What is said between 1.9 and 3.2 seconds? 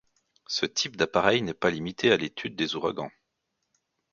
à l’étude des ouragans.